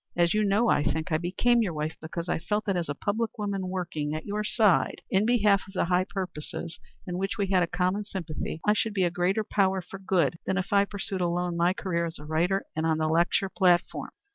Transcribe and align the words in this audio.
As 0.17 0.33
you 0.33 0.43
know, 0.43 0.67
I 0.67 0.83
think, 0.83 1.11
I 1.11 1.19
became 1.19 1.61
your 1.61 1.73
wife 1.75 1.95
because 2.01 2.27
I 2.27 2.39
felt 2.39 2.65
that 2.65 2.75
as 2.75 2.89
a 2.89 2.95
public 2.95 3.37
woman 3.37 3.67
working, 3.69 4.15
at 4.15 4.25
your 4.25 4.43
side 4.43 5.03
in 5.11 5.27
behalf 5.27 5.61
of 5.67 5.73
the 5.73 5.85
high 5.85 6.07
purposes 6.09 6.79
in 7.05 7.19
which 7.19 7.37
we 7.37 7.45
had 7.45 7.61
a 7.61 7.67
common 7.67 8.03
sympathy, 8.05 8.61
I 8.65 8.73
should 8.73 8.95
be 8.95 9.03
a 9.03 9.11
greater 9.11 9.43
power 9.43 9.79
for 9.79 9.99
good 9.99 10.39
than 10.47 10.57
if 10.57 10.73
I 10.73 10.85
pursued 10.85 11.21
alone 11.21 11.55
my 11.55 11.73
career 11.73 12.07
as 12.07 12.17
a 12.17 12.25
writer 12.25 12.65
and 12.75 12.83
on 12.83 12.97
the 12.97 13.07
lecture 13.07 13.47
platform. 13.47 14.09